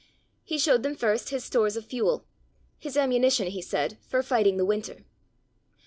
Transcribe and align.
He 0.43 0.57
showed 0.57 0.81
them 0.81 0.95
first 0.95 1.29
his 1.29 1.43
stores 1.43 1.77
of 1.77 1.85
fuel 1.85 2.25
his 2.79 2.97
ammunition, 2.97 3.45
he 3.49 3.61
said, 3.61 3.99
for 4.07 4.23
fighting 4.23 4.57
the 4.57 4.65
winter. 4.65 5.05